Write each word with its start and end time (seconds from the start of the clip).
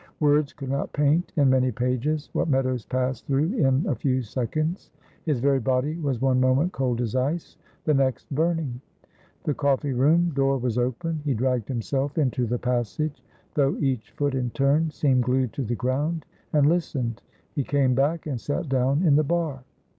Words 0.19 0.51
could 0.53 0.69
not 0.69 0.91
paint 0.93 1.31
in 1.35 1.51
many 1.51 1.71
pages 1.71 2.31
what 2.33 2.47
Meadows 2.49 2.87
passed 2.87 3.27
through 3.27 3.53
in 3.53 3.85
a 3.85 3.93
few 3.93 4.23
seconds. 4.23 4.89
His 5.27 5.39
very 5.39 5.59
body 5.59 5.95
was 5.99 6.19
one 6.19 6.39
moment 6.41 6.71
cold 6.73 7.01
as 7.01 7.15
ice, 7.15 7.55
the 7.83 7.93
next 7.93 8.27
burning. 8.33 8.81
The 9.43 9.53
coffee 9.53 9.93
room 9.93 10.31
door 10.31 10.57
was 10.57 10.79
open 10.79 11.21
he 11.23 11.35
dragged 11.35 11.67
himself 11.67 12.17
into 12.17 12.47
the 12.47 12.57
passage, 12.57 13.23
though 13.53 13.77
each 13.77 14.09
foot 14.13 14.33
in 14.33 14.49
turn 14.49 14.89
seemed 14.89 15.21
glued 15.21 15.53
to 15.53 15.63
the 15.63 15.75
ground, 15.75 16.25
and 16.51 16.65
listened. 16.67 17.21
He 17.53 17.63
came 17.63 17.93
back 17.93 18.25
and 18.25 18.41
sat 18.41 18.67
down 18.69 19.03
in 19.03 19.17
the 19.17 19.23
bar. 19.23 19.65